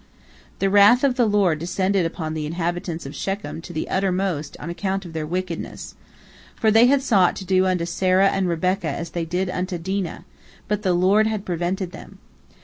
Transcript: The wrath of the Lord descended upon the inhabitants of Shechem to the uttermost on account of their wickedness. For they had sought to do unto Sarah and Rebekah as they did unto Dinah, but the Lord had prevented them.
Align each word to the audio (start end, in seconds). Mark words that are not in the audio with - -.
The 0.57 0.67
wrath 0.71 1.03
of 1.03 1.13
the 1.13 1.27
Lord 1.27 1.59
descended 1.59 2.07
upon 2.07 2.33
the 2.33 2.47
inhabitants 2.47 3.05
of 3.05 3.13
Shechem 3.13 3.61
to 3.61 3.71
the 3.71 3.87
uttermost 3.87 4.57
on 4.59 4.67
account 4.71 5.05
of 5.05 5.13
their 5.13 5.27
wickedness. 5.27 5.93
For 6.55 6.71
they 6.71 6.87
had 6.87 7.03
sought 7.03 7.35
to 7.35 7.45
do 7.45 7.67
unto 7.67 7.85
Sarah 7.85 8.29
and 8.29 8.49
Rebekah 8.49 8.87
as 8.89 9.11
they 9.11 9.25
did 9.25 9.47
unto 9.47 9.77
Dinah, 9.77 10.25
but 10.67 10.81
the 10.81 10.93
Lord 10.93 11.27
had 11.27 11.45
prevented 11.45 11.91
them. 11.91 12.17